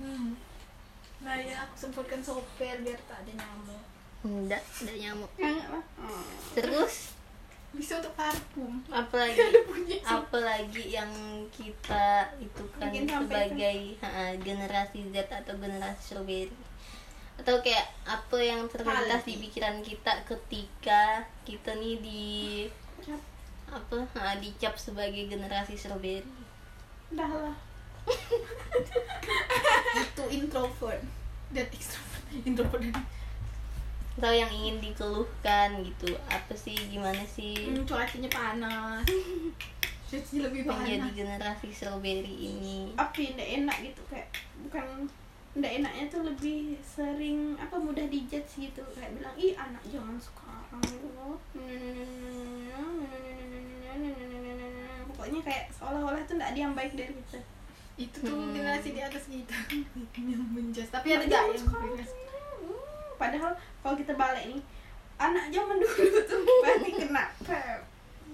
[0.00, 0.36] Hmm.
[1.24, 3.84] nah ya aku semprotkan soper biar tak ada nyamuk.
[4.20, 5.30] Enggak ada nyamuk.
[5.40, 6.24] Enggak oh.
[6.52, 7.16] terus?
[7.72, 8.84] Bisa untuk parfum.
[8.92, 9.40] Apalagi
[10.04, 11.12] apalagi yang
[11.48, 16.69] kita itu kan sebagai ha, generasi Z atau generasi strawberry
[17.40, 22.24] atau kayak apa yang terlintas di pikiran kita ketika kita nih di
[23.70, 24.02] apa?
[24.18, 26.26] Ha, dicap sebagai generasi strawberry.
[27.14, 27.56] Udah lah.
[30.04, 31.00] Itu introvert
[31.54, 32.24] dan extrovert.
[32.44, 33.06] Introvert dan
[34.20, 36.12] atau yang ingin dikeluhkan gitu.
[36.28, 36.76] Apa sih?
[36.92, 37.72] Gimana sih?
[37.72, 39.08] Hmm, cuacanya panas.
[40.12, 41.16] Cuacanya lebih menjadi panas.
[41.16, 42.92] generasi strawberry ini.
[43.00, 44.02] Ndak enak gitu?
[44.12, 44.28] Kayak
[44.68, 45.08] bukan
[45.50, 48.82] ndak enaknya tuh lebih sering apa mudah dijudge gitu.
[48.94, 50.82] Kayak bilang ih anak zaman sekarang.
[51.18, 51.38] Loh
[55.10, 57.40] pokoknya kayak seolah-olah tuh ndak ada yang baik dari kita.
[58.00, 58.54] Itu tuh Hmm.
[58.56, 59.56] generasi di atas kita.
[60.30, 62.80] Yang menjas tapi ada Anak gak zaman yang hmm,
[63.20, 64.62] padahal kalau kita balik nih
[65.20, 67.80] anak zaman dulu tuh pasti kena pep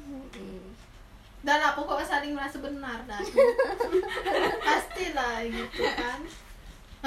[0.07, 0.70] Hmm.
[1.42, 3.18] Dah lah pokoknya saling merasa benar dah.
[4.66, 6.20] Pastilah gitu kan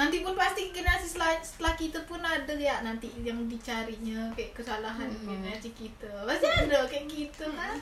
[0.00, 5.12] Nanti pun pasti generasi setelah, setelah kita pun ada ya nanti yang dicarinya kayak kesalahan
[5.12, 5.28] Hmm.
[5.28, 6.08] generasi kita.
[6.24, 7.76] Pasti ada kayak gitu kan?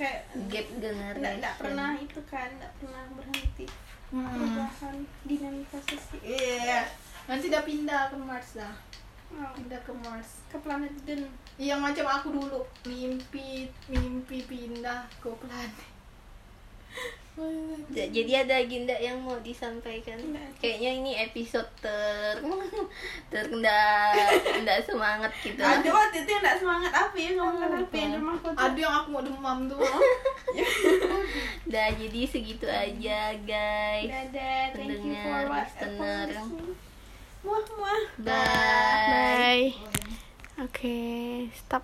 [0.00, 3.68] Kayak gap generasi ndak pernah itu kan ndak pernah berhenti.
[4.08, 4.96] Perubahan
[5.28, 6.24] dinamika sosial.
[6.24, 6.88] Iya.
[7.28, 8.72] Nanti udah pindah ke Mars dah.
[9.28, 10.40] Oh, Pindah ke Mars.
[10.48, 11.28] Ke planet Den
[11.60, 12.64] Yang macam aku dulu.
[12.88, 15.76] Mimpi Mimpi pindah ke planet
[17.88, 20.18] Jadi ada agenda yang mau disampaikan.
[20.18, 20.60] Nggak.
[20.60, 22.38] Kayaknya ini episode ter
[23.32, 24.12] terendah
[24.58, 25.60] enggak semangat gitu.
[25.60, 29.08] ada waktu itu yang ndak semangat apa ya ngomongin apa yang demam Ada yang aku
[29.12, 29.80] mau demam tuh
[31.72, 34.08] Dah jadi segitu aja guys.
[34.08, 36.26] dadah thank you for listener.
[37.44, 39.76] muah muah Bye.
[39.76, 40.08] Bye.
[40.58, 40.98] Oke,
[41.54, 41.76] stop.